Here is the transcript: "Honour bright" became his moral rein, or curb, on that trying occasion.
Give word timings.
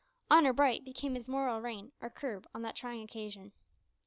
"Honour 0.31 0.51
bright" 0.53 0.83
became 0.83 1.13
his 1.13 1.29
moral 1.29 1.61
rein, 1.61 1.91
or 2.01 2.09
curb, 2.09 2.47
on 2.55 2.63
that 2.63 2.75
trying 2.75 3.03
occasion. 3.03 3.51